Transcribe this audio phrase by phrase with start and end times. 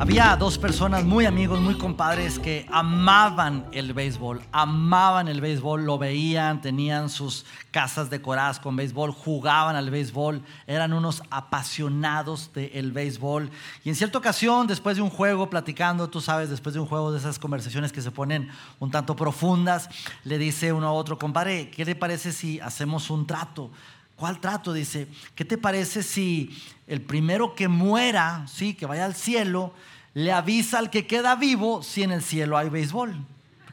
[0.00, 5.98] Había dos personas muy amigos, muy compadres que amaban el béisbol, amaban el béisbol, lo
[5.98, 13.50] veían, tenían sus casas decoradas con béisbol, jugaban al béisbol, eran unos apasionados del béisbol.
[13.82, 17.10] Y en cierta ocasión, después de un juego, platicando, tú sabes, después de un juego
[17.10, 19.90] de esas conversaciones que se ponen un tanto profundas,
[20.22, 23.72] le dice uno a otro, compadre, ¿qué le parece si hacemos un trato?
[24.14, 24.72] ¿Cuál trato?
[24.72, 26.56] Dice, ¿qué te parece si
[26.88, 29.72] el primero que muera, sí, que vaya al cielo,
[30.14, 33.16] le avisa al que queda vivo si en el cielo hay béisbol?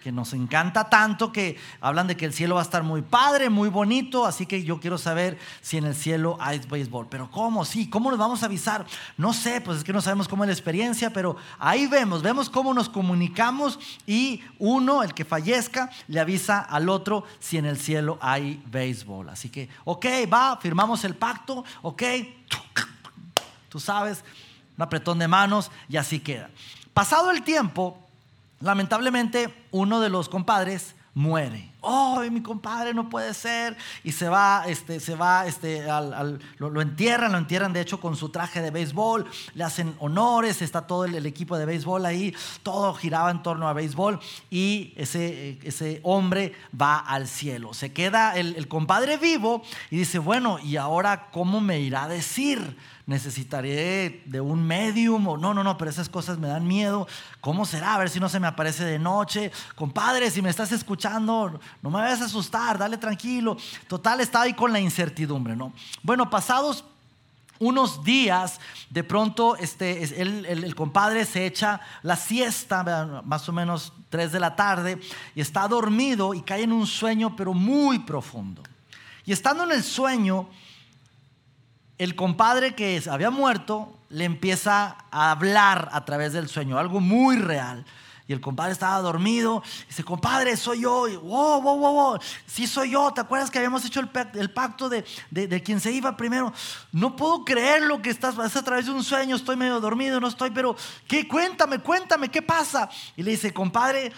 [0.01, 3.49] Que nos encanta tanto que hablan de que el cielo va a estar muy padre,
[3.49, 7.07] muy bonito, así que yo quiero saber si en el cielo hay béisbol.
[7.09, 7.65] Pero ¿cómo?
[7.65, 8.85] Sí, ¿cómo nos vamos a avisar?
[9.17, 12.51] No sé, pues es que no sabemos cómo es la experiencia, pero ahí vemos, vemos
[12.51, 17.79] cómo nos comunicamos y uno, el que fallezca, le avisa al otro si en el
[17.79, 19.29] cielo hay béisbol.
[19.29, 22.03] Así que, ok, va, firmamos el pacto, ok,
[23.69, 24.23] tú sabes,
[24.77, 26.49] un apretón de manos y así queda.
[26.93, 27.99] Pasado el tiempo,
[28.61, 31.71] lamentablemente uno de los compadres muere.
[31.79, 33.77] Oh, mi compadre no puede ser.
[34.03, 38.17] Y se va, este, se va, este, al, lo, entierran, lo entierran de hecho con
[38.17, 42.93] su traje de béisbol, le hacen honores, está todo el, equipo de béisbol ahí, todo
[42.93, 47.73] giraba en torno a béisbol y ese, ese hombre va al cielo.
[47.73, 52.07] Se queda el, el compadre vivo y dice, bueno, ¿y ahora cómo me irá a
[52.09, 52.75] decir?
[53.07, 57.07] Necesitaré de un medium o no, no, no, pero esas cosas me dan miedo.
[57.39, 57.95] ¿Cómo será?
[57.95, 59.51] A ver si no se me aparece de noche.
[59.75, 63.57] Compadre, si me estás escuchando, no me vayas a asustar, dale tranquilo.
[63.87, 65.71] Total, estaba ahí con la incertidumbre, ¿no?
[66.01, 66.83] Bueno, pasados
[67.59, 73.93] unos días, de pronto este, el, el, compadre se echa la siesta, más o menos
[74.09, 74.99] 3 de la tarde,
[75.35, 78.61] y está dormido y cae en un sueño, pero muy profundo.
[79.25, 80.49] Y estando en el sueño,
[81.97, 87.37] el compadre que había muerto le empieza a hablar a través del sueño, algo muy
[87.37, 87.85] real.
[88.27, 89.61] Y el compadre estaba dormido.
[89.87, 91.07] Dice, compadre, soy yo.
[91.07, 92.19] Y, wow, wow, wow, wow.
[92.47, 93.11] Sí, soy yo.
[93.13, 96.51] ¿Te acuerdas que habíamos hecho el, pacto de, de, quien se iba primero?
[96.91, 98.35] No puedo creer lo que estás.
[98.39, 99.35] Es a través de un sueño.
[99.35, 100.75] Estoy medio dormido, no estoy, pero
[101.07, 101.27] ¿qué?
[101.27, 102.89] Cuéntame, cuéntame, ¿qué pasa?
[103.15, 104.11] Y le dice, compadre,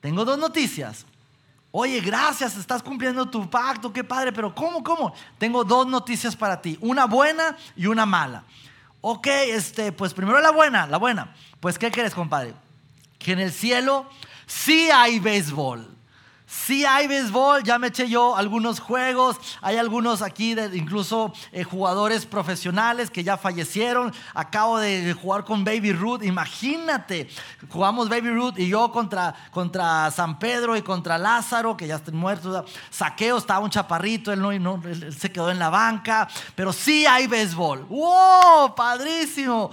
[0.00, 1.06] tengo dos noticias.
[1.72, 5.14] Oye, gracias, estás cumpliendo tu pacto, qué padre, pero ¿cómo, cómo?
[5.38, 8.44] Tengo dos noticias para ti, una buena y una mala.
[9.00, 11.34] Ok, este, pues primero la buena, la buena.
[11.60, 12.54] Pues, ¿qué quieres, compadre?
[13.18, 14.08] Que en el cielo
[14.46, 15.99] sí hay béisbol.
[16.50, 22.26] Sí hay béisbol, ya me eché yo algunos juegos, hay algunos aquí, incluso eh, jugadores
[22.26, 24.12] profesionales que ya fallecieron.
[24.34, 27.28] Acabo de jugar con Baby Ruth, imagínate,
[27.68, 32.16] jugamos Baby Ruth y yo contra, contra San Pedro y contra Lázaro, que ya están
[32.16, 32.68] muertos.
[32.90, 37.28] Saqueo estaba un chaparrito, él, no, él se quedó en la banca, pero sí hay
[37.28, 37.84] béisbol.
[37.84, 38.74] ¡Wow!
[38.74, 39.70] Padrísimo.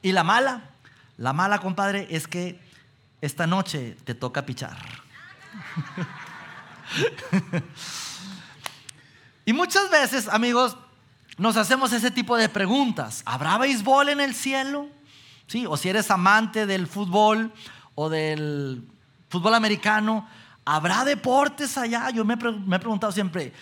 [0.00, 0.70] ¿Y la mala?
[1.16, 2.60] La mala, compadre, es que
[3.20, 5.01] esta noche te toca pichar.
[9.44, 10.76] y muchas veces, amigos,
[11.38, 13.22] nos hacemos ese tipo de preguntas.
[13.24, 14.88] ¿Habrá béisbol en el cielo?
[15.46, 15.66] ¿Sí?
[15.66, 17.52] O si eres amante del fútbol
[17.94, 18.86] o del
[19.28, 20.26] fútbol americano,
[20.64, 22.10] ¿habrá deportes allá?
[22.10, 23.52] Yo me, he preguntado siempre,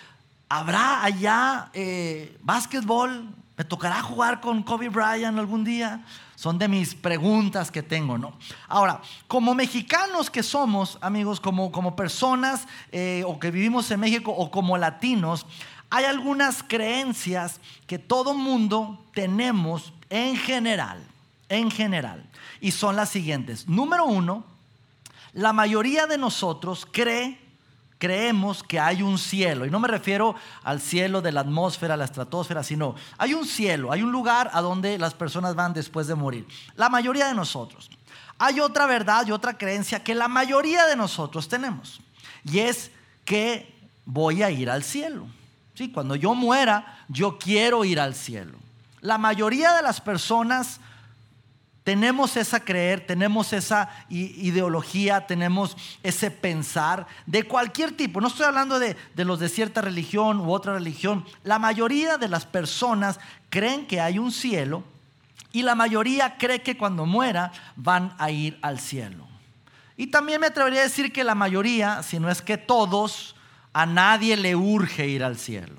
[0.49, 3.29] ¿habrá allá eh, básquetbol?
[3.57, 6.03] ¿Me tocará jugar con Kobe Bryant algún día?
[6.41, 8.33] Son de mis preguntas que tengo, ¿no?
[8.67, 14.31] Ahora, como mexicanos que somos, amigos, como, como personas eh, o que vivimos en México
[14.31, 15.45] o como latinos,
[15.91, 21.05] hay algunas creencias que todo mundo tenemos en general,
[21.47, 22.27] en general.
[22.59, 23.67] Y son las siguientes.
[23.67, 24.43] Número uno,
[25.33, 27.37] la mayoría de nosotros cree
[28.01, 29.63] creemos que hay un cielo.
[29.63, 33.91] Y no me refiero al cielo de la atmósfera, la estratosfera, sino hay un cielo,
[33.91, 36.47] hay un lugar a donde las personas van después de morir.
[36.75, 37.91] La mayoría de nosotros.
[38.39, 42.01] Hay otra verdad y otra creencia que la mayoría de nosotros tenemos.
[42.43, 42.89] Y es
[43.23, 43.71] que
[44.03, 45.27] voy a ir al cielo.
[45.75, 45.91] ¿Sí?
[45.91, 48.57] Cuando yo muera, yo quiero ir al cielo.
[49.01, 50.79] La mayoría de las personas
[51.83, 58.21] tenemos esa creer, tenemos esa ideología, tenemos ese pensar de cualquier tipo.
[58.21, 61.25] No estoy hablando de, los de cierta religión u otra religión.
[61.43, 63.19] La mayoría de las personas
[63.49, 64.83] creen que hay un cielo
[65.51, 69.27] y la mayoría cree que cuando muera van a ir al cielo.
[69.97, 73.35] Y también me atrevería a decir que la mayoría, si no es que todos,
[73.73, 75.75] a nadie le urge ir al cielo.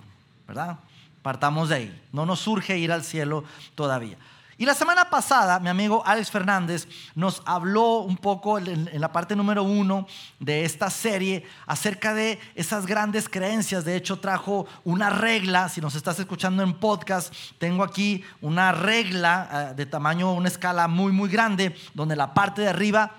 [0.49, 0.79] ¿Verdad?
[1.23, 2.03] Partamos de ahí.
[2.13, 3.45] No nos urge ir al cielo
[3.77, 4.17] todavía.
[4.62, 6.87] Y la semana pasada, mi amigo Alex Fernández
[7.17, 10.06] nos habló un poco en, la parte número uno
[10.38, 13.85] de esta serie acerca de esas grandes creencias.
[13.85, 19.49] De hecho, trajo una regla, si nos estás escuchando en podcast, tengo aquí una regla
[19.73, 23.11] eh, de tamaño, una escala muy, muy grande, donde la parte de arriba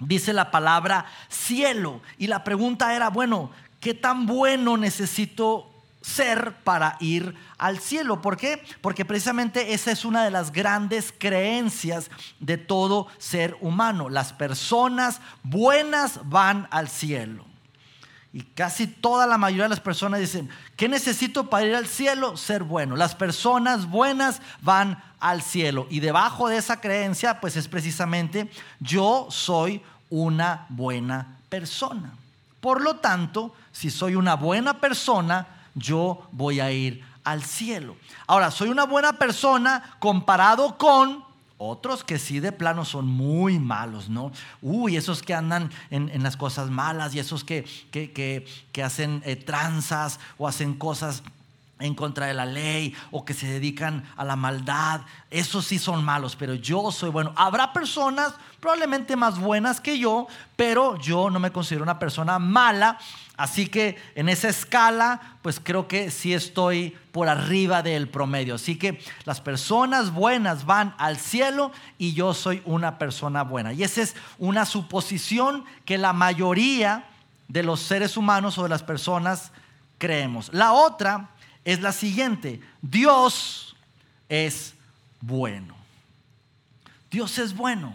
[0.00, 2.02] dice la palabra cielo.
[2.18, 5.73] Y la pregunta era, bueno, ¿qué tan bueno necesito
[6.04, 8.20] ser para ir al cielo.
[8.20, 8.62] ¿Por qué?
[8.82, 12.10] Porque precisamente esa es una de las grandes creencias
[12.40, 14.10] de todo ser humano.
[14.10, 17.46] Las personas buenas van al cielo.
[18.34, 22.36] Y casi toda la mayoría de las personas dicen, ¿qué necesito para ir al cielo?
[22.36, 22.96] Ser bueno.
[22.96, 25.86] Las personas buenas van al cielo.
[25.88, 29.80] Y debajo de esa creencia, pues es precisamente, yo soy
[30.10, 32.12] una buena persona.
[32.60, 37.96] Por lo tanto, si soy una buena persona, yo voy a ir al cielo.
[38.26, 41.24] Ahora, soy una buena persona comparado con
[41.56, 44.32] otros que sí de plano son muy malos, ¿no?
[44.60, 50.18] Uy, esos que andan en, las cosas malas y esos que, que, hacen eh, tranzas
[50.36, 51.22] o hacen cosas
[51.80, 56.04] en contra de la ley o que se dedican a la maldad, esos sí son
[56.04, 57.32] malos, pero yo soy bueno.
[57.36, 60.26] Habrá personas probablemente más buenas que yo,
[60.56, 62.98] pero yo no me considero una persona mala,
[63.36, 68.54] así que en esa escala, pues creo que sí estoy por arriba del promedio.
[68.54, 73.72] Así que las personas buenas van al cielo y yo soy una persona buena.
[73.72, 77.08] Y esa es una suposición que la mayoría
[77.48, 79.52] de los seres humanos o de las personas
[79.98, 80.52] creemos.
[80.52, 81.30] La otra
[81.64, 82.60] es la siguiente.
[82.82, 83.76] Dios
[84.28, 84.74] es
[85.20, 85.74] bueno.
[87.10, 87.94] Dios es bueno.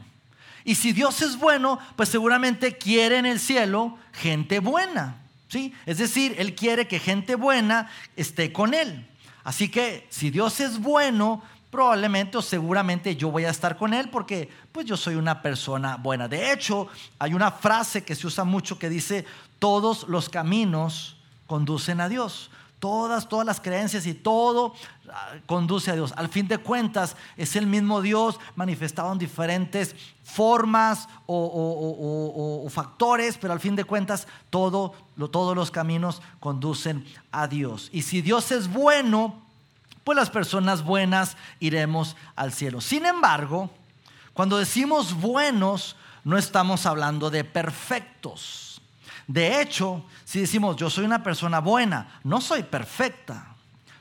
[0.63, 5.18] Y si Dios es bueno, pues seguramente quiere en el cielo gente buena.
[5.48, 5.74] ¿sí?
[5.86, 9.07] Es decir, Él quiere que gente buena esté con Él.
[9.44, 14.10] Así que si Dios es bueno, probablemente o seguramente yo voy a estar con Él
[14.10, 16.27] porque pues yo soy una persona buena.
[16.27, 16.88] De hecho,
[17.18, 19.25] hay una frase que se usa mucho que dice,
[19.60, 21.18] todos los caminos
[21.48, 22.51] conducen a Dios.
[22.80, 24.74] Todas, todas las creencias y todo
[25.12, 26.14] ah, conduce a Dios.
[26.16, 33.52] Al fin de cuentas, es el mismo Dios manifestado en diferentes formas o, factores, pero
[33.52, 34.94] al fin de cuentas, todo,
[35.31, 37.90] todos los caminos conducen a Dios.
[37.92, 39.42] Y si Dios es bueno,
[40.04, 42.80] pues las personas buenas iremos al cielo.
[42.80, 43.70] Sin embargo,
[44.34, 48.69] cuando decimos buenos, no estamos hablando de perfectos.
[49.30, 53.54] De hecho, si decimos yo soy una persona buena, no soy perfecta.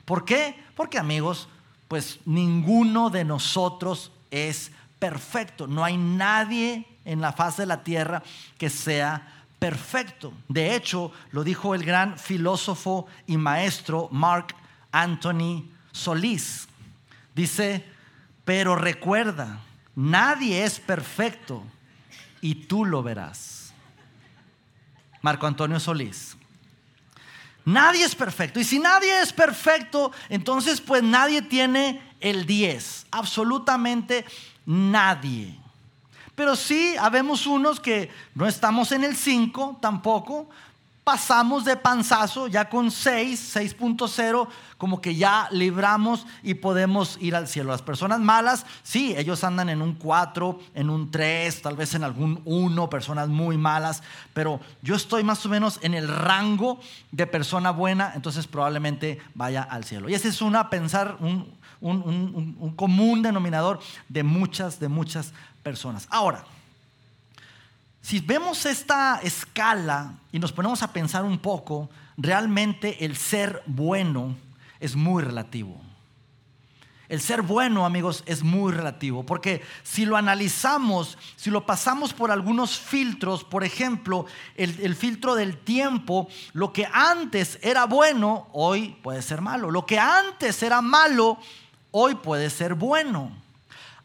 [0.03, 0.59] ¿Por qué?
[0.73, 1.47] Porque amigos,
[1.87, 5.67] pues ninguno de nosotros es perfecto.
[5.67, 8.23] No hay nadie en la faz de la tierra
[8.57, 10.33] que sea perfecto.
[10.47, 14.55] De hecho, lo dijo el gran filósofo y maestro Mark
[14.91, 16.67] Anthony Solís.
[17.35, 17.85] Dice,
[18.45, 19.59] pero recuerda,
[19.95, 21.61] nadie es perfecto
[22.41, 23.58] y tú lo verás.
[25.21, 26.37] Marco Antonio Solís.
[27.65, 28.59] Nadie es perfecto.
[28.59, 33.07] Y si nadie es perfecto, entonces pues nadie tiene el 10.
[33.11, 34.25] Absolutamente
[34.65, 35.59] nadie.
[36.35, 40.49] Pero sí, habemos unos que no estamos en el 5 tampoco,
[41.09, 44.47] pasamos de panzazo, ya con 6, 6.0,
[44.77, 47.71] como que ya libramos y podemos ir al cielo.
[47.71, 52.03] Las personas malas, sí, ellos andan en un 4, en un 3, tal vez en
[52.03, 54.03] algún 1, personas muy malas,
[54.35, 56.79] pero yo estoy más o menos en el rango
[57.11, 60.09] de persona buena, entonces probablemente vaya al cielo.
[60.09, 66.07] Y ese es una pensar, un, un común denominador de muchas, de muchas personas.
[66.11, 66.45] Ahora,
[68.01, 74.35] si vemos esta escala y nos ponemos a pensar un poco, realmente el ser bueno
[74.79, 75.79] es muy relativo.
[77.09, 82.29] El ser bueno, amigos, es muy relativo, porque si lo analizamos, si lo pasamos por
[82.29, 89.23] algunos filtros, por ejemplo, el, filtro del tiempo, lo que antes era bueno, hoy puede
[89.23, 89.71] ser malo.
[89.71, 91.39] Lo que antes era malo,
[91.89, 93.31] hoy puede ser bueno.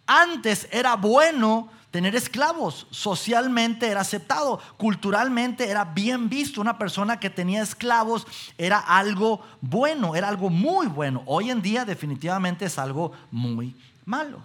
[0.06, 2.88] Antes era bueno tener esclavos.
[2.90, 6.60] Socialmente era aceptado, culturalmente era bien visto.
[6.60, 8.26] Una persona que tenía esclavos
[8.58, 11.22] era algo bueno, era algo muy bueno.
[11.26, 14.42] Hoy en día definitivamente es algo muy malo.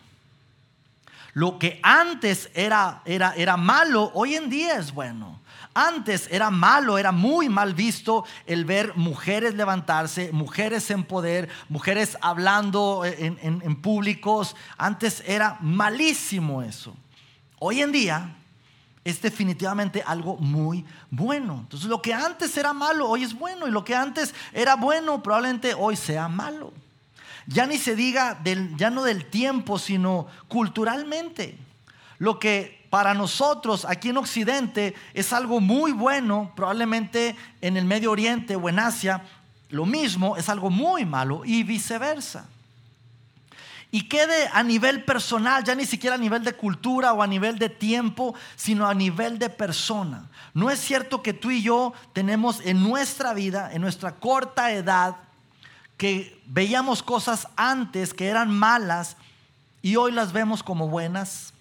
[1.33, 5.39] Lo que antes era, era, era malo, hoy en día es bueno.
[5.73, 12.15] Antes era malo, era muy mal visto el ver mujeres levantarse, mujeres en poder, mujeres
[12.21, 14.55] hablando en, en públicos.
[14.77, 16.95] Antes era malísimo eso.
[17.59, 18.35] Hoy en día
[19.03, 21.59] es definitivamente algo muy bueno.
[21.61, 23.67] Entonces lo que antes era malo, hoy es bueno.
[23.67, 26.73] Y lo que antes era bueno, probablemente hoy sea malo.
[27.47, 31.57] Ya ni se diga del, ya no del tiempo, sino culturalmente.
[32.17, 38.11] Lo que para nosotros aquí en Occidente es algo muy bueno, probablemente en el Medio
[38.11, 39.23] Oriente o en Asia,
[39.69, 42.47] lo mismo es algo muy malo y viceversa.
[43.91, 47.57] Y quede a nivel personal, ya ni siquiera a nivel de cultura o a nivel
[47.57, 50.29] de tiempo, sino a nivel de persona.
[50.53, 55.15] No es cierto que tú y yo tenemos en nuestra vida, en nuestra corta edad,
[55.97, 59.17] que veíamos cosas antes que eran malas
[59.81, 61.53] y hoy las vemos como buenas.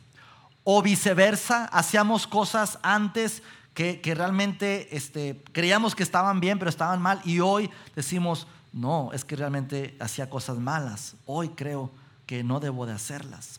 [0.65, 3.43] O viceversa, hacíamos cosas antes
[3.73, 7.23] que, realmente este, creíamos que estaban bien, pero estaban mal.
[7.25, 11.15] Y hoy decimos, no, es que realmente hacía cosas malas.
[11.25, 11.91] Hoy creo
[12.29, 13.59] que no debo de hacerlas.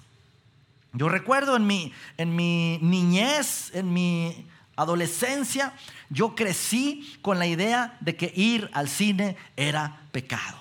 [0.93, 5.73] Yo recuerdo en mi, en mi niñez, en mi adolescencia,
[6.09, 10.59] yo crecí con la idea de que ir al cine era pecado,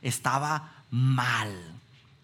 [0.00, 1.54] estaba mal.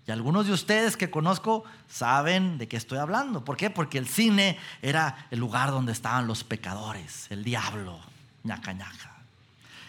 [0.06, 3.44] Y algunos de ustedes que conozco saben de qué estoy hablando.
[3.44, 3.68] ¿Por qué?
[3.68, 8.00] Porque el cine era el lugar donde estaban los pecadores, el diablo,
[8.42, 9.16] ñaca ñaca.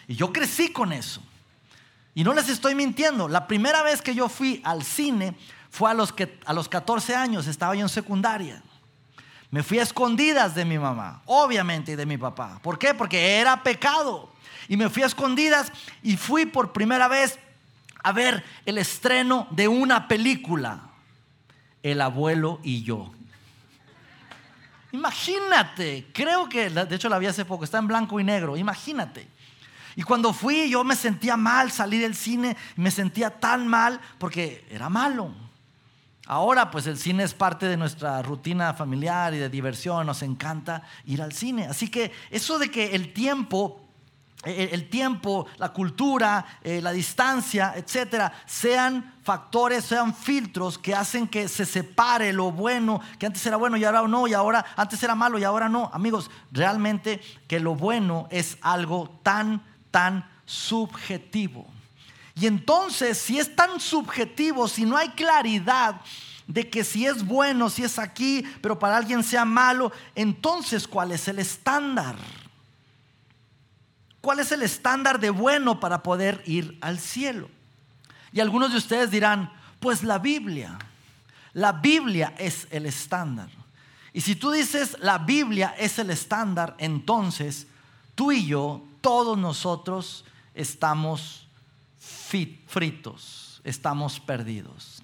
[0.08, 1.22] Y yo crecí con eso.
[2.18, 3.28] Y no les estoy mintiendo.
[3.28, 5.36] La primera vez que yo fui al cine
[5.70, 8.60] fue a los, que, a los 14 años, estaba yo en secundaria.
[9.52, 12.58] Me fui a escondidas de mi mamá, obviamente, y de mi papá.
[12.60, 12.92] ¿Por qué?
[12.92, 14.32] Porque era pecado.
[14.66, 15.70] Y me fui a escondidas
[16.02, 17.38] y fui por primera vez
[18.02, 20.90] a ver el estreno de una película,
[21.84, 23.12] El abuelo y yo.
[24.90, 29.28] Imagínate, creo que, de hecho la vi hace poco, está en blanco y negro, imagínate.
[29.98, 34.64] Y cuando fui yo me sentía mal, salí del cine me sentía tan mal porque
[34.70, 35.34] era malo.
[36.26, 40.84] Ahora pues el cine es parte de nuestra rutina familiar y de diversión, nos encanta
[41.04, 41.66] ir al cine.
[41.66, 43.88] Así que eso de que el tiempo
[44.44, 51.48] el tiempo, la cultura, eh, la distancia, etcétera, sean factores, sean filtros que hacen que
[51.48, 55.16] se separe lo bueno, que antes era bueno y ahora no, y ahora antes era
[55.16, 55.90] malo y ahora no.
[55.92, 61.66] Amigos, realmente que lo bueno es algo tan tan subjetivo.
[62.34, 66.00] Y entonces, si es tan subjetivo, si no hay claridad
[66.46, 71.12] de que si es bueno, si es aquí, pero para alguien sea malo, entonces, ¿cuál
[71.12, 72.16] es el estándar?
[74.20, 77.50] ¿Cuál es el estándar de bueno para poder ir al cielo?
[78.32, 80.78] Y algunos de ustedes dirán, pues la Biblia.
[81.52, 83.48] La Biblia es el estándar.
[84.12, 87.66] Y si tú dices la Biblia es el estándar, entonces
[88.14, 90.24] tú y yo todos nosotros
[90.54, 91.48] estamos
[91.98, 95.02] fritos, estamos perdidos.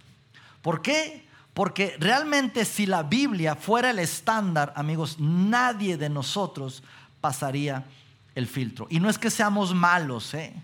[0.62, 1.26] ¿Por qué?
[1.52, 6.82] Porque realmente si la Biblia fuera el estándar, amigos, nadie de nosotros
[7.20, 7.84] pasaría
[8.34, 8.86] el filtro.
[8.90, 10.54] Y no es que seamos malos, ¿eh?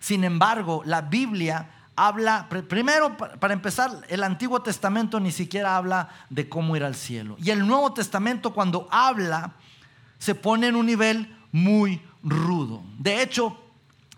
[0.00, 6.48] Sin embargo, la Biblia habla, primero, para empezar, el Antiguo Testamento ni siquiera habla de
[6.48, 7.36] cómo ir al cielo.
[7.38, 9.52] Y el Nuevo Testamento cuando habla,
[10.18, 12.82] se pone en un nivel muy, rudo.
[12.98, 13.58] De hecho,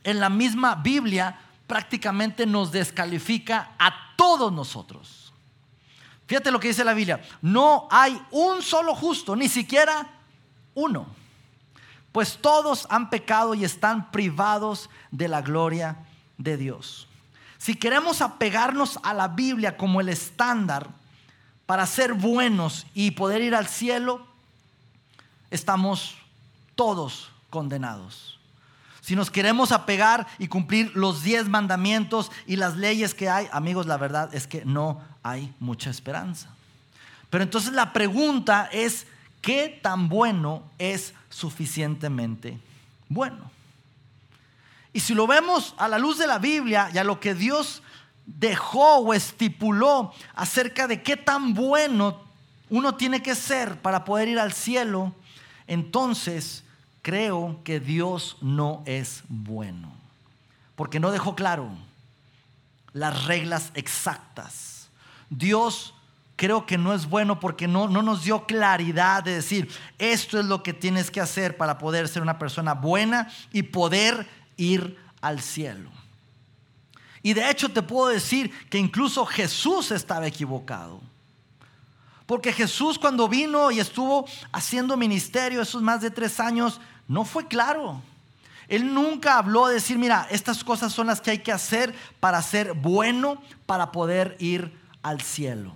[0.04, 5.32] en la misma Biblia prácticamente nos descalifica a todos nosotros.
[6.26, 7.22] Fíjate lo que dice la Biblia.
[7.40, 10.06] No hay un solo justo, ni siquiera
[10.74, 11.06] uno.
[12.12, 15.96] Pues todos han pecado y están privados de la gloria
[16.38, 17.08] de Dios.
[17.58, 20.90] Si queremos apegarnos a la Biblia como el estándar
[21.64, 24.26] para ser buenos y poder ir al cielo,
[25.50, 26.16] estamos
[26.74, 28.40] todos condenados.
[29.02, 33.86] Si nos queremos apegar y cumplir los diez mandamientos y las leyes que hay, amigos,
[33.86, 36.48] la verdad es que no hay mucha esperanza.
[37.28, 39.06] Pero entonces la pregunta es,
[39.42, 42.58] ¿qué tan bueno es suficientemente
[43.08, 43.50] bueno?
[44.94, 47.82] Y si lo vemos a la luz de la Biblia y a lo que Dios
[48.24, 52.20] dejó o estipuló acerca de qué tan bueno
[52.70, 55.12] uno tiene que ser para poder ir al cielo,
[55.66, 56.61] entonces
[57.02, 59.92] creo que Dios no es bueno,
[60.76, 61.68] porque no dejó claro
[62.92, 64.88] las reglas exactas.
[65.28, 65.94] Dios
[66.36, 69.68] creo que no es bueno porque no, no nos dio claridad de decir,
[69.98, 74.26] esto es lo que tienes que hacer para poder ser una persona buena y poder
[74.56, 75.90] ir al cielo.
[77.22, 81.00] Y de hecho te puedo decir que incluso Jesús estaba equivocado.
[82.32, 87.46] Porque Jesús cuando vino y estuvo haciendo ministerio esos más de tres años, no fue
[87.46, 88.00] claro.
[88.68, 92.40] Él nunca habló de decir, mira, estas cosas son las que hay que hacer para
[92.40, 93.36] ser bueno,
[93.66, 95.74] para poder ir al cielo.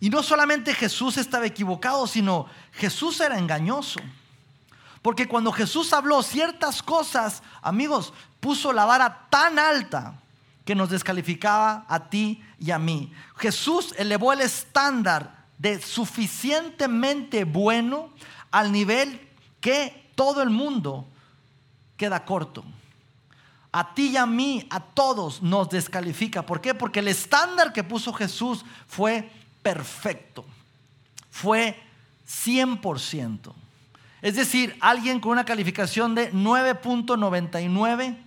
[0.00, 4.00] Y no solamente Jesús estaba equivocado, sino Jesús era engañoso.
[5.00, 10.20] Porque cuando Jesús habló ciertas cosas, amigos, puso la vara tan alta
[10.68, 13.10] que nos descalificaba a ti y a mí.
[13.38, 18.10] Jesús elevó el estándar de suficientemente bueno
[18.50, 19.18] al nivel
[19.62, 21.08] que todo el mundo
[21.96, 22.66] queda corto.
[23.72, 26.44] A ti y a mí, a todos nos descalifica.
[26.44, 26.74] ¿Por qué?
[26.74, 29.30] Porque el estándar que puso Jesús fue
[29.62, 30.44] perfecto.
[31.30, 31.82] Fue
[32.28, 33.54] 100%.
[34.20, 38.18] Es decir, alguien con una calificación de 9.99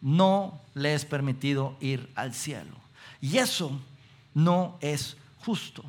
[0.00, 2.76] no le es permitido ir al cielo.
[3.22, 3.72] Y eso
[4.34, 5.82] no es justo.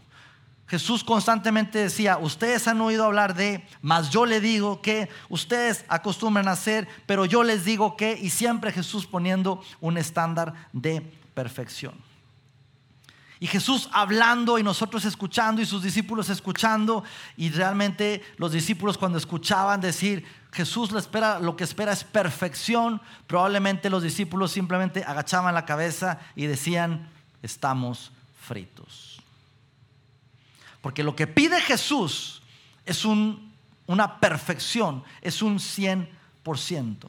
[0.68, 6.48] Jesús constantemente decía, ustedes han oído hablar de, mas yo le digo que ustedes acostumbran
[6.48, 11.02] a hacer, pero yo les digo que, y siempre Jesús poniendo un estándar de
[11.34, 11.94] perfección.
[13.40, 17.04] Y Jesús hablando y nosotros escuchando y sus discípulos escuchando,
[17.36, 20.26] y realmente los discípulos cuando escuchaban decir,
[20.58, 26.20] Jesús lo, espera, lo que espera es perfección, probablemente los discípulos simplemente agachaban la cabeza
[26.36, 27.08] y decían,
[27.44, 28.12] estamos
[28.42, 29.22] fritos.
[30.82, 32.42] Porque lo que pide Jesús
[32.88, 37.08] es una perfección, es un 100%.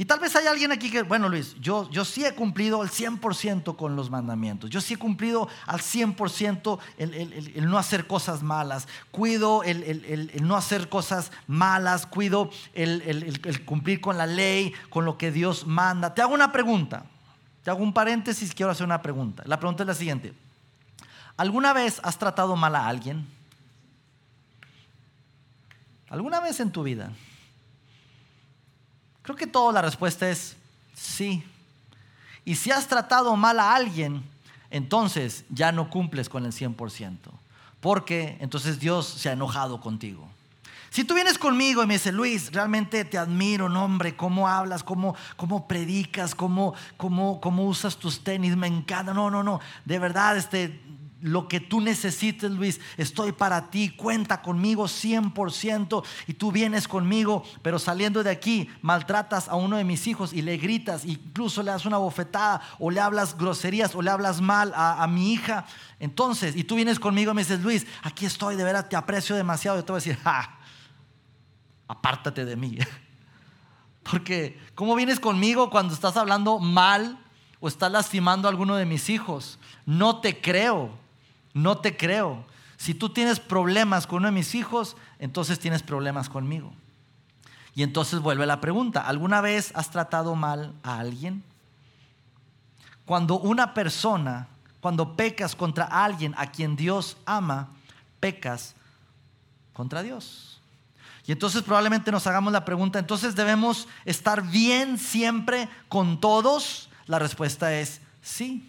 [0.00, 2.88] Y tal vez hay alguien aquí que, bueno Luis, yo, yo sí he cumplido al
[2.88, 8.44] 100% con los mandamientos, yo sí he cumplido al 100% el, el, no hacer cosas
[8.44, 15.18] malas, cuido el, no hacer cosas malas, cuido el cumplir con la ley, con lo
[15.18, 16.14] que Dios manda.
[16.14, 17.04] Te hago una pregunta,
[17.64, 19.42] te hago un paréntesis, quiero hacer una pregunta.
[19.46, 20.32] La pregunta es la siguiente.
[21.36, 23.26] ¿Alguna vez has tratado mal a alguien?
[26.08, 27.10] ¿Alguna vez en tu vida?
[29.28, 30.56] Creo que toda la respuesta es
[30.94, 31.44] sí.
[32.46, 34.22] Y si has tratado mal a alguien,
[34.70, 37.18] entonces ya no cumples con el 100%.
[37.78, 40.26] Porque entonces Dios se ha enojado contigo.
[40.88, 45.14] Si tú vienes conmigo y me dices, Luis, realmente te admiro, hombre, cómo hablas, cómo,
[45.36, 49.12] cómo predicas, cómo, cómo, cómo usas tus tenis, me encanta.
[49.12, 50.80] No, no, no, de verdad, este,
[51.20, 57.42] lo que tú necesites, Luis, estoy para ti, cuenta conmigo 100% y tú vienes conmigo,
[57.62, 61.72] pero saliendo de aquí maltratas a uno de mis hijos y le gritas, incluso le
[61.72, 65.66] das una bofetada o le hablas groserías o le hablas mal a, mi hija.
[65.98, 69.34] Entonces, y tú vienes conmigo y me dices, Luis, aquí estoy, de verdad te aprecio
[69.34, 69.78] demasiado.
[69.78, 70.18] Yo te voy a decir,
[71.88, 72.78] apártate de mí.
[74.08, 77.18] Porque, ¿cómo vienes conmigo cuando estás hablando mal
[77.60, 79.58] o estás lastimando a alguno de mis hijos?
[79.84, 80.97] No te creo
[81.62, 82.44] no te creo.
[82.76, 86.72] Si tú tienes problemas con uno de mis hijos, entonces tienes problemas conmigo.
[87.74, 91.44] Y entonces vuelve la pregunta, ¿alguna vez has tratado mal a alguien?
[93.04, 94.48] Cuando una persona,
[94.80, 97.68] cuando pecas contra alguien a quien Dios ama,
[98.20, 98.74] pecas
[99.72, 100.60] contra Dios.
[101.26, 106.88] Y entonces probablemente nos hagamos la pregunta, entonces debemos estar bien siempre con todos.
[107.06, 108.68] La respuesta es sí.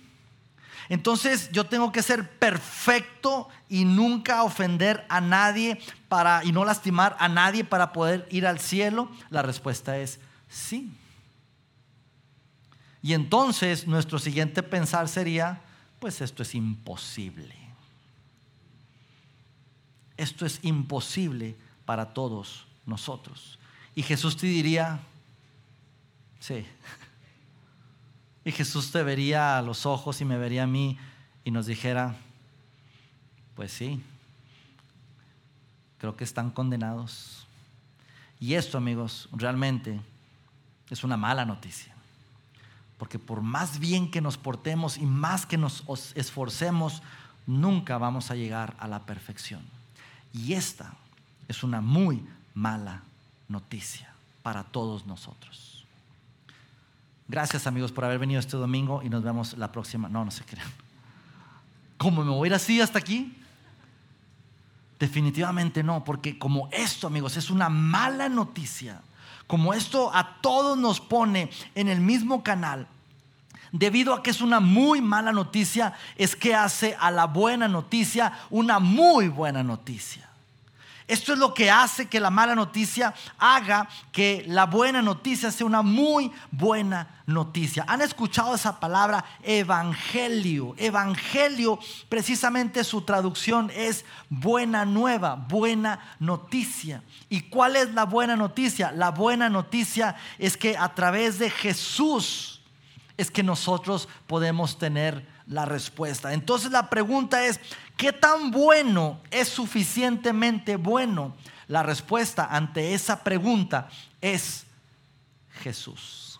[0.89, 7.15] Entonces yo tengo que ser perfecto y nunca ofender a nadie para y no lastimar
[7.19, 9.09] a nadie para poder ir al cielo.
[9.29, 10.91] La respuesta es sí.
[13.03, 15.61] Y entonces nuestro siguiente pensar sería,
[15.99, 17.55] pues esto es imposible.
[20.17, 23.59] Esto es imposible para todos nosotros.
[23.95, 24.99] Y Jesús te diría,
[26.39, 26.65] sí,
[28.49, 30.97] y Jesús te vería a los ojos y me vería a mí
[31.43, 32.15] y nos dijera,
[33.55, 34.01] pues sí,
[35.99, 37.45] creo que están condenados.
[38.39, 40.01] Y esto, amigos, realmente
[40.89, 41.93] es una mala noticia.
[42.97, 45.83] Porque por más bien que nos portemos y más que nos
[46.15, 47.03] esforcemos,
[47.45, 49.61] nunca vamos a llegar a la perfección.
[50.33, 50.93] Y esta
[51.47, 53.03] es una muy mala
[53.47, 55.78] noticia para todos nosotros.
[57.29, 60.09] Gracias amigos por haber venido este domingo y nos vemos la próxima.
[60.09, 60.67] No, no se crean.
[61.99, 63.37] ¿Cómo me voy a ir así hasta aquí?
[64.99, 69.01] Definitivamente no, porque como esto amigos es una mala noticia,
[69.45, 72.87] como esto a todos nos pone en el mismo canal,
[73.71, 78.33] debido a que es una muy mala noticia, es que hace a la buena noticia
[78.49, 80.28] una muy buena noticia.
[81.09, 85.65] Esto es lo que hace que la mala noticia haga que la buena noticia sea
[85.65, 87.83] una muy buena noticia.
[87.87, 90.75] ¿Han escuchado esa palabra evangelio?
[90.77, 97.01] Evangelio, precisamente su traducción es buena nueva, buena noticia.
[97.27, 98.91] ¿Y cuál es la buena noticia?
[98.91, 102.61] La buena noticia es que a través de Jesús
[103.17, 106.31] es que nosotros podemos tener la respuesta.
[106.31, 107.59] Entonces la pregunta es,
[107.97, 111.35] ¿qué tan bueno es suficientemente bueno?
[111.67, 113.89] La respuesta ante esa pregunta
[114.21, 114.63] es
[115.61, 116.39] Jesús.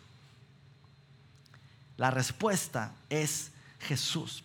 [1.97, 4.43] La respuesta es Jesús.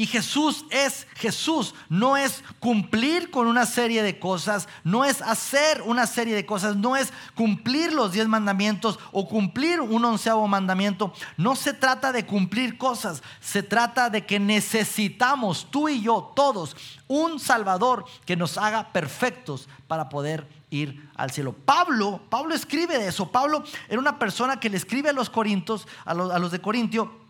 [0.00, 5.82] Y Jesús es Jesús, no es cumplir con una serie de cosas, no es hacer
[5.82, 11.12] una serie de cosas, no es cumplir los diez mandamientos o cumplir un onceavo mandamiento.
[11.36, 16.76] No se trata de cumplir cosas, se trata de que necesitamos, tú y yo, todos,
[17.08, 21.56] un Salvador que nos haga perfectos para poder ir al cielo.
[21.64, 23.32] Pablo, Pablo escribe de eso.
[23.32, 26.60] Pablo era una persona que le escribe a los corintios, a los, a los de
[26.60, 27.27] Corintio,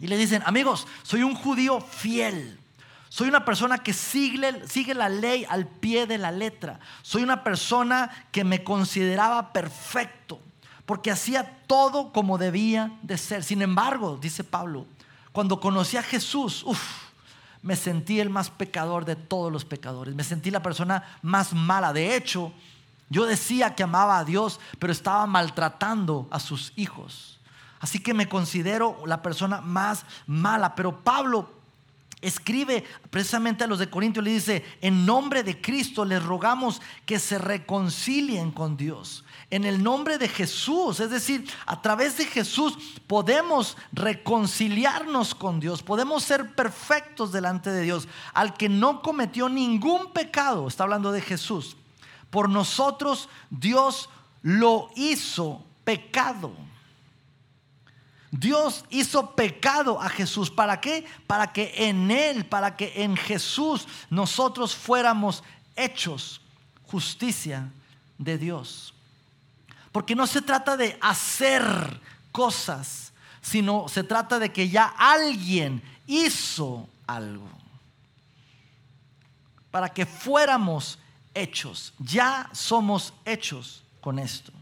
[0.00, 2.58] y le dicen, amigos, soy un judío fiel.
[3.10, 6.78] Soy una persona que sigue, la ley al pie de la letra.
[7.02, 10.40] Soy una persona que me consideraba perfecto,
[10.86, 13.42] porque hacía todo como debía de ser.
[13.42, 14.86] Sin embargo, dice Pablo,
[15.32, 16.64] cuando conocí a Jesús,
[17.62, 20.14] me sentí el más pecador de todos los pecadores.
[20.14, 21.92] Me sentí la persona más mala.
[21.92, 22.52] De hecho,
[23.08, 27.39] yo decía que amaba a Dios, pero estaba maltratando a sus hijos.
[27.80, 30.74] Así que me considero la persona más mala.
[30.74, 31.48] Pero Pablo
[32.20, 37.18] escribe precisamente a los de Corintios, le dice, en nombre de Cristo les rogamos que
[37.18, 39.24] se reconcilien con Dios.
[39.48, 45.82] En el nombre de Jesús, es decir, a través de Jesús podemos reconciliarnos con Dios,
[45.82, 48.06] podemos ser perfectos delante de Dios.
[48.34, 51.76] Al que no cometió ningún pecado, está hablando de Jesús,
[52.28, 54.10] por nosotros Dios
[54.42, 56.52] lo hizo pecado
[58.30, 60.50] Dios hizo pecado a Jesús.
[60.50, 61.04] ¿Para qué?
[61.26, 65.42] Para que en Él, para que en Jesús nosotros fuéramos
[65.74, 66.40] hechos
[66.86, 67.70] justicia
[68.18, 68.94] de Dios.
[69.92, 76.88] Porque no se trata de hacer cosas, sino se trata de que ya alguien hizo
[77.06, 77.48] algo.
[79.70, 80.98] Para que fuéramos
[81.34, 81.92] hechos.
[81.98, 84.52] Ya somos hechos con esto.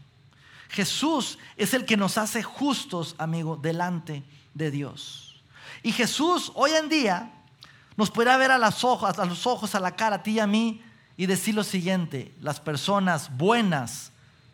[0.69, 5.41] Jesús es el que nos hace justos, amigo, delante de Dios.
[5.83, 7.31] Y Jesús hoy en día
[7.97, 10.39] nos puede ver a, las ojos, a los ojos, a la cara, a ti y
[10.39, 10.81] a mí,
[11.17, 14.11] y decir lo siguiente, las personas buenas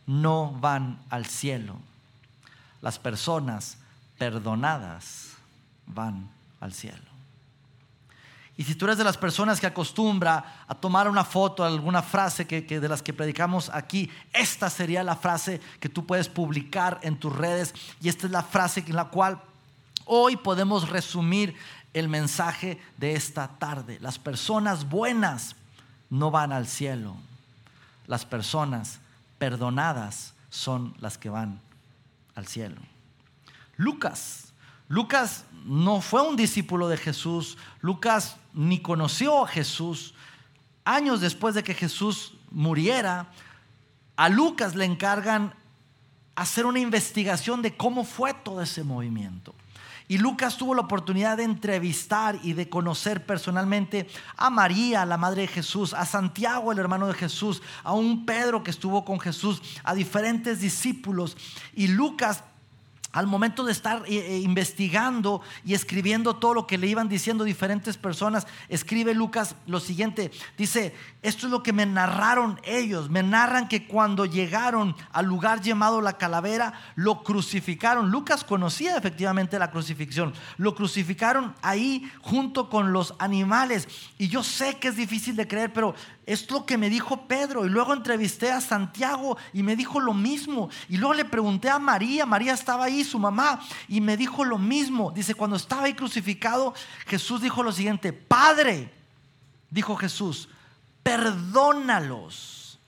[0.08, 1.78] no van al cielo.
[2.82, 3.78] Las personas
[4.18, 5.34] perdonadas
[5.86, 6.28] van
[6.60, 7.15] al cielo.
[8.58, 12.48] Y si tú eres de las personas que acostumbra a tomar una foto, alguna frase
[12.48, 17.18] que, de las que predicamos aquí, esta sería la frase que tú puedes publicar en
[17.18, 17.74] tus redes.
[18.02, 19.42] Y esta es la frase en la cual
[20.06, 21.56] hoy podemos resumir
[21.94, 23.98] el mensaje de esta tarde.
[24.00, 25.56] Las personas buenas
[26.10, 27.16] no van al cielo.
[28.08, 29.00] Las personas
[29.38, 31.60] perdonadas son las que van
[32.36, 32.78] al cielo.
[33.76, 34.45] Lucas
[34.88, 40.14] Lucas no fue un discípulo de Jesús, Lucas ni conoció a Jesús.
[40.84, 43.32] Años después de que Jesús muriera,
[44.16, 45.54] a Lucas le encargan
[46.36, 49.56] hacer una investigación de cómo fue todo ese movimiento.
[50.08, 55.44] Y Lucas tuvo la oportunidad de entrevistar y de conocer personalmente a María, la madre
[55.44, 59.64] de Jesús, a Santiago, el hermano de Jesús, a un Pedro que estuvo con Jesús,
[59.84, 61.36] a diferentes discípulos.
[61.74, 62.44] Y Lucas
[63.16, 67.46] al momento de estar eh, eh, investigando y escribiendo todo lo que le iban diciendo
[67.46, 73.24] diferentes personas, escribe Lucas lo siguiente, dice, esto es lo que me narraron ellos, me
[73.24, 78.12] narran que cuando llegaron al lugar llamado la calavera, lo crucificaron.
[78.12, 83.88] Lucas conocía efectivamente la crucifixión, lo crucificaron ahí junto con los animales.
[84.18, 85.96] Y yo sé que es difícil de creer, pero
[86.26, 87.66] es lo que me dijo Pedro.
[87.66, 90.70] Y luego entrevisté a Santiago y me dijo lo mismo.
[90.90, 94.58] Y luego le pregunté a María, María estaba ahí, su mamá, y me dijo lo
[94.58, 95.12] mismo.
[95.12, 96.74] Dice, cuando estaba ahí crucificado,
[97.06, 98.92] Jesús dijo lo siguiente, Padre,
[99.70, 100.50] dijo Jesús,
[101.04, 102.80] perdónalos.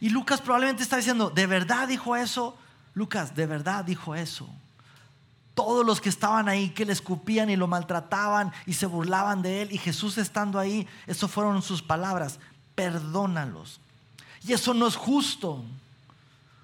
[0.00, 2.56] Y Lucas probablemente está diciendo, ¿de verdad dijo eso?
[2.94, 4.48] Lucas, ¿de verdad dijo eso?
[5.58, 9.62] Todos los que estaban ahí, que le escupían y lo maltrataban y se burlaban de
[9.62, 9.72] él.
[9.72, 12.38] Y Jesús estando ahí, eso fueron sus palabras,
[12.76, 13.80] perdónalos.
[14.46, 15.64] Y eso no es justo,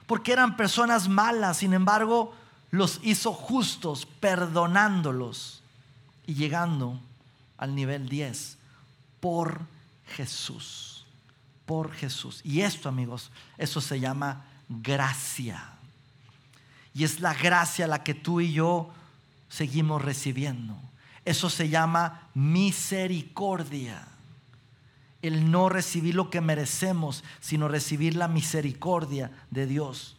[0.07, 2.37] porque eran personas malas, sin embargo,
[2.71, 5.61] los hizo justos, perdonándolos
[6.25, 7.01] y llegando
[7.59, 8.59] al nivel 10
[9.19, 9.63] por
[10.07, 11.05] Jesús,
[11.67, 12.43] por Jesús.
[12.45, 15.74] Y esto, amigos, eso se llama gracia.
[16.95, 18.91] Y es la gracia la que tú y yo
[19.49, 20.77] seguimos recibiendo.
[21.25, 24.07] Eso se llama misericordia.
[25.21, 30.17] El no recibir lo que merecemos, sino recibir la misericordia de Dios.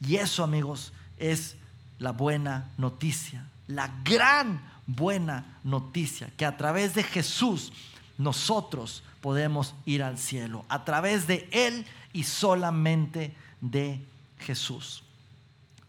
[0.00, 1.56] Y eso, amigos, es
[1.98, 3.46] la buena noticia.
[3.66, 6.30] La gran buena noticia.
[6.36, 7.72] Que a través de Jesús
[8.18, 10.64] nosotros podemos ir al cielo.
[10.68, 14.00] A través de Él y solamente de
[14.38, 15.02] Jesús.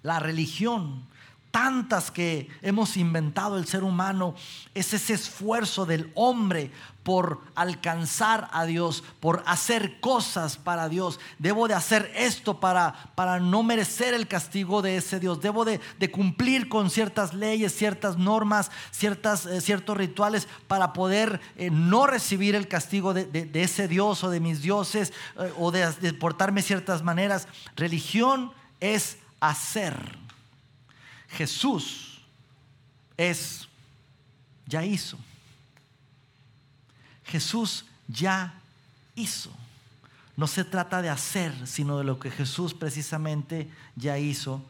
[0.01, 1.05] La religión,
[1.51, 4.35] tantas que hemos inventado el ser humano,
[4.73, 6.71] es ese esfuerzo del hombre
[7.03, 11.19] por alcanzar a Dios, por hacer cosas para Dios.
[11.39, 15.41] Debo de hacer esto para, para no merecer el castigo de ese Dios.
[15.41, 15.79] Debo de,
[16.11, 22.53] cumplir con ciertas leyes, ciertas normas, ciertas, eh, ciertos rituales para poder eh, no recibir
[22.53, 27.47] el castigo de, ese Dios o de mis dioses eh, o de, de ciertas maneras.
[27.75, 30.17] Religión es hacer.
[31.29, 32.21] Jesús
[33.17, 33.67] es,
[34.65, 35.17] ya hizo.
[37.25, 38.53] Jesús ya
[39.15, 39.51] hizo.
[40.35, 44.63] No se trata de hacer, sino de lo que Jesús precisamente ya hizo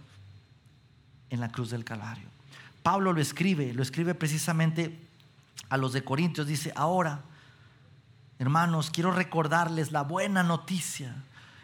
[1.29, 2.27] en la cruz del Calvario.
[2.83, 4.99] Pablo lo escribe, lo escribe precisamente
[5.69, 6.47] a los de Corintios.
[6.47, 7.21] Dice, ahora,
[8.39, 11.15] hermanos, quiero recordarles la buena noticia,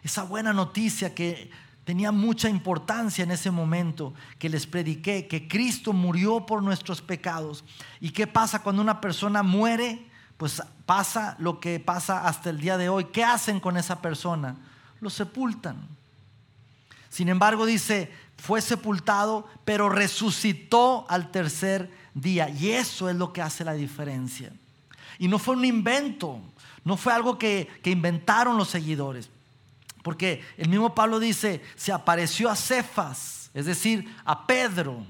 [0.04, 1.50] esa buena noticia que
[1.86, 7.63] tenía mucha importancia en ese momento que les prediqué, que Cristo murió por nuestros pecados.
[8.02, 10.04] ¿Y qué pasa cuando una persona muere?
[10.38, 13.06] Pues pasa lo que pasa hasta el día de hoy.
[13.06, 14.58] ¿Qué hacen con esa persona?
[15.00, 15.88] Lo sepultan.
[17.10, 22.50] Sin embargo, dice, fue sepultado, pero resucitó al tercer día.
[22.50, 24.52] Y eso es lo que hace la diferencia.
[25.19, 26.41] Y no fue un invento,
[26.84, 29.30] no fue algo que, que inventaron los seguidores.
[30.06, 35.04] Porque el mismo Pablo dice, se apareció a Cefas, es decir, a Pedro.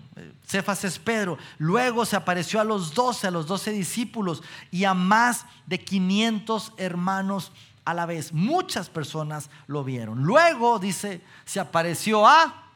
[0.47, 1.37] Cefas es Pedro.
[1.57, 6.71] Luego se apareció a los doce, a los doce discípulos y a más de 500
[6.77, 7.51] hermanos
[7.83, 8.31] a la vez.
[8.31, 10.23] Muchas personas lo vieron.
[10.23, 12.69] Luego, dice, se apareció a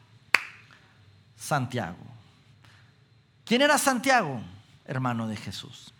[1.38, 2.04] Santiago.
[3.46, 4.42] ¿Quién era Santiago?
[4.84, 5.94] Hermano de Jesús.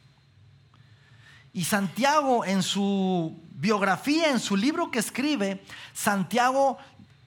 [1.54, 6.78] Y Santiago en su biografía, en su libro que escribe, Santiago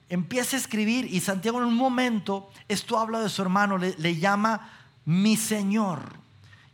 [0.08, 4.68] empieza a escribir y Santiago en un momento, esto habla de su hermano, le, llama
[5.04, 6.00] mi Señor.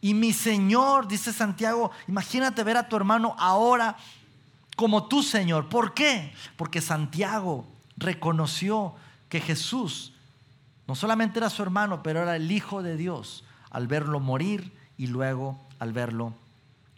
[0.00, 3.98] Y mi Señor, dice Santiago, imagínate ver a tu hermano ahora
[4.76, 5.68] como tu Señor.
[5.68, 6.32] ¿Por qué?
[6.56, 7.66] Porque Santiago
[7.98, 8.94] reconoció
[9.28, 10.14] que Jesús
[10.86, 15.06] no solamente era su hermano, pero era el Hijo de Dios al verlo morir y
[15.06, 16.32] luego al verlo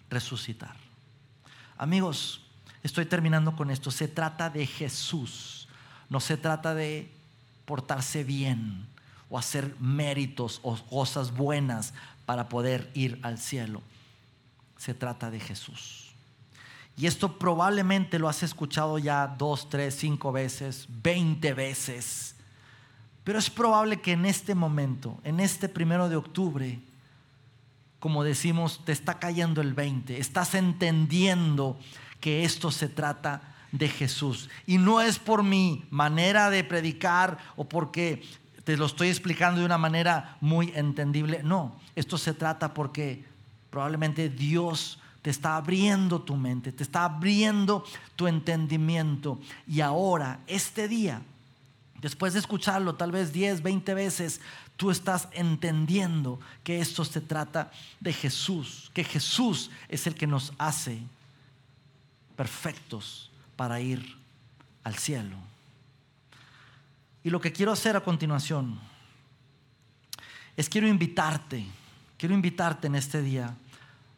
[0.09, 0.77] resucitar.
[1.77, 2.42] Amigos,
[2.83, 3.91] estoy terminando con esto.
[3.91, 5.69] Se trata de Jesús.
[6.09, 7.11] No se trata de
[7.65, 8.87] portarse bien
[9.31, 11.95] o hacer méritos o cosas buenas
[12.27, 13.83] para poder ir al cielo.
[14.77, 16.13] Se trata de Jesús.
[16.97, 22.35] Y esto probablemente lo has escuchado ya dos, tres, cinco veces, veinte veces.
[23.25, 26.81] Pero es probable que en este momento, en este primero de octubre,
[27.99, 31.79] como decimos, te está cayendo el 20, estás entendiendo
[32.23, 34.49] que esto se trata de Jesús.
[34.65, 38.23] Y no es por mi manera de predicar o porque
[38.63, 41.43] te lo estoy explicando de una manera muy entendible.
[41.43, 43.25] No, esto se trata porque
[43.71, 49.41] probablemente Dios te está abriendo tu mente, te está abriendo tu entendimiento.
[49.67, 51.23] Y ahora, este día,
[52.01, 54.41] después de escucharlo tal vez 10, 20 veces,
[54.77, 60.53] tú estás entendiendo que esto se trata de Jesús, que Jesús es el que nos
[60.59, 61.03] hace
[62.37, 64.17] perfectos para ir
[64.85, 65.37] al cielo.
[67.25, 68.81] Y lo que quiero hacer a continuación
[70.57, 71.65] es quiero invitarte,
[72.19, 73.55] quiero invitarte en este día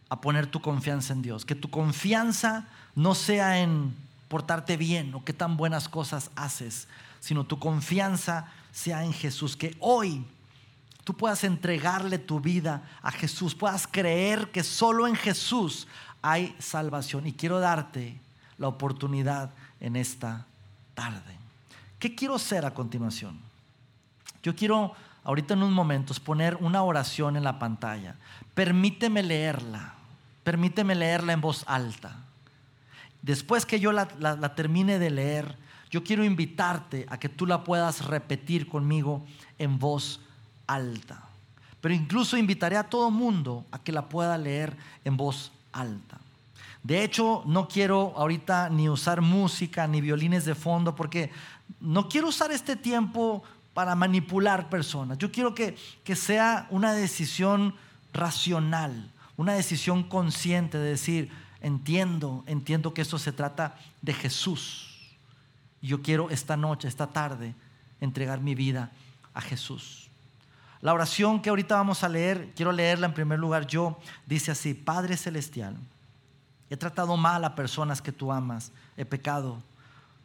[0.08, 3.94] a poner tu confianza en Dios, que tu confianza no sea en
[4.28, 6.88] portarte bien o qué tan buenas cosas haces,
[7.20, 10.24] sino tu confianza sea en Jesús, que hoy
[11.04, 15.86] tú puedas entregarle tu vida a Jesús, puedas creer que solo en Jesús
[16.24, 17.26] hay salvación.
[17.26, 18.18] Y quiero darte
[18.56, 20.46] la oportunidad en esta
[20.94, 21.36] tarde.
[21.98, 23.38] ¿Qué quiero hacer a continuación?
[24.42, 28.16] Yo quiero ahorita en unos momentos poner una oración en la pantalla.
[28.54, 29.92] Permíteme leerla,
[30.44, 32.16] permíteme leerla en voz alta.
[33.20, 35.56] Después que yo la, la termine de leer,
[35.90, 39.26] yo quiero invitarte a que tú la puedas repetir conmigo
[39.58, 40.20] en voz
[40.66, 41.22] alta.
[41.82, 46.18] Pero incluso invitaré a todo mundo a que la pueda leer en voz alta.
[46.82, 51.30] De hecho, no quiero ahorita ni usar música ni violines de fondo porque
[51.80, 55.18] no quiero usar este tiempo para manipular personas.
[55.18, 57.74] Yo quiero que, que sea una decisión
[58.12, 65.16] racional, una decisión consciente de decir, entiendo, entiendo que esto se trata de Jesús.
[65.80, 67.54] Yo quiero esta noche, esta tarde,
[68.00, 68.92] entregar mi vida
[69.32, 70.03] a Jesús.
[70.84, 74.74] La oración que ahorita vamos a leer, quiero leerla en primer lugar yo, dice así,
[74.74, 75.78] Padre Celestial,
[76.68, 79.62] he tratado mal a personas que tú amas, he pecado.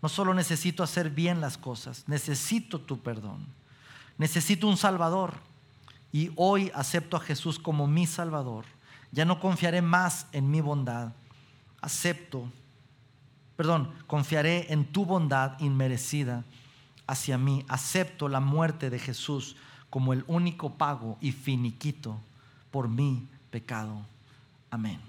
[0.02, 3.48] No solo necesito hacer bien las cosas, necesito tu perdón.
[4.17, 5.36] Necesito un Salvador.
[6.12, 8.65] y hoy acepto a Jesús como mi Salvador.
[9.13, 11.13] Ya no confiaré más en mi bondad.
[11.80, 12.52] Acepto,
[13.56, 16.43] perdón, confiaré en tu bondad inmerecida
[17.08, 17.63] hacia mí.
[17.69, 19.56] Acepto la muerte de Jesús
[19.89, 22.17] como el único pago y finiquito
[22.71, 24.06] por mi pecado.
[24.69, 24.99] Amén.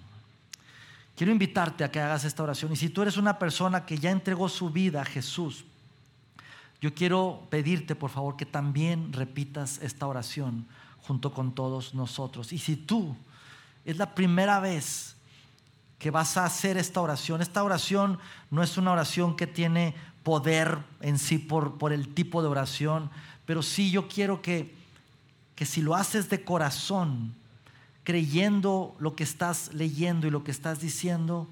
[1.16, 2.72] Quiero invitarte a que hagas esta oración.
[2.72, 5.64] Y si tú eres una persona que ya entregó su vida a Jesús,
[6.80, 10.66] yo quiero pedirte, por favor, que también repitas esta oración
[11.02, 12.54] junto con todos nosotros.
[12.54, 13.14] Y si tú
[13.84, 15.14] es la primera vez
[15.98, 18.18] que vas a hacer esta oración, esta oración
[18.50, 23.10] no es una oración que tiene poder en sí por, por el tipo de oración,
[23.50, 24.72] pero sí yo quiero que,
[25.56, 27.34] que si lo haces de corazón,
[28.04, 31.48] creyendo lo que estás leyendo y lo que estás diciendo,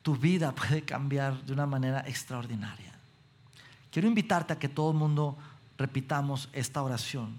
[0.00, 2.94] tu vida puede cambiar de una manera extraordinaria.
[3.90, 5.36] Quiero invitarte a que todo el mundo
[5.76, 7.38] repitamos esta oración.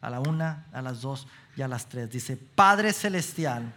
[0.00, 2.08] A la una, a las dos y a las tres.
[2.08, 3.74] Dice, Padre Celestial,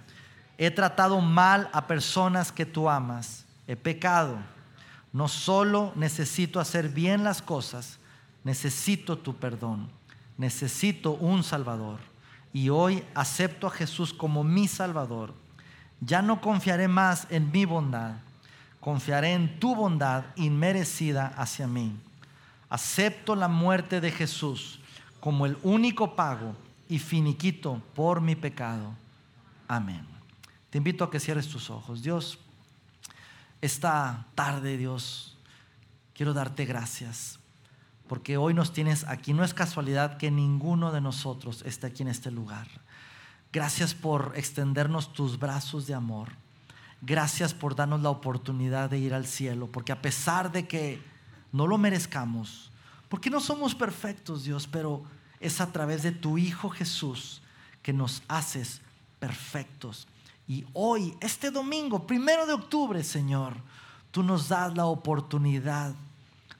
[0.56, 3.44] he tratado mal a personas que tú amas.
[3.66, 4.38] He pecado.
[5.12, 7.98] No solo necesito hacer bien las cosas,
[8.46, 9.90] necesito tu perdón.
[10.38, 12.00] Necesito un Salvador
[12.54, 15.34] y hoy acepto a Jesús como mi Salvador,
[16.00, 18.16] ya no confiaré más en mi bondad,
[18.80, 21.98] confiaré en tu bondad inmerecida hacia mí.
[22.70, 24.80] Acepto la muerte de Jesús
[25.20, 26.56] como el único pago
[26.88, 28.94] y finiquito por mi pecado.
[29.68, 30.06] Amén.
[30.70, 32.04] Te invito a que cierres tus ojos.
[32.04, 32.38] Dios,
[33.62, 35.38] esta tarde, Dios,
[36.14, 37.40] quiero darte gracias
[38.08, 39.34] porque hoy nos tienes aquí.
[39.34, 42.68] No es casualidad que ninguno de nosotros esté aquí en este lugar.
[43.52, 46.30] Gracias por extendernos tus brazos de amor.
[47.02, 51.02] Gracias por darnos la oportunidad de ir al cielo, porque a pesar de que
[51.52, 52.72] no lo merezcamos,
[53.10, 55.04] porque no somos perfectos, Dios, pero
[55.40, 57.42] es a través de tu Hijo Jesús
[57.82, 58.82] que nos haces
[59.20, 60.08] perfectos.
[60.48, 63.56] Y hoy, este domingo, primero de octubre, Señor,
[64.12, 65.94] tú nos das la oportunidad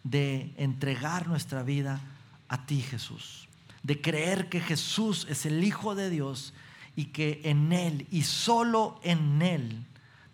[0.06, 2.00] de entregar nuestra vida
[2.48, 3.50] a ti, Jesús.
[3.84, 6.54] De creer que Jesús es el Hijo de Dios
[6.96, 9.84] y que en Él y solo en Él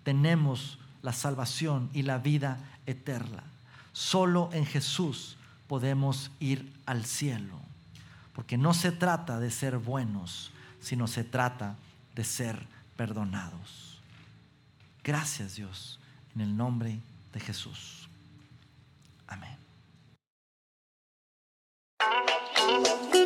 [0.03, 3.43] tenemos la salvación y la vida eterna.
[3.93, 7.59] Solo en Jesús podemos ir al cielo.
[8.33, 11.77] Porque no se trata de ser buenos, sino se trata
[12.13, 13.99] de ser perdonados.
[15.03, 15.99] Gracias Dios,
[16.35, 16.99] en el nombre
[17.33, 18.09] de Jesús.
[19.27, 19.60] Amén.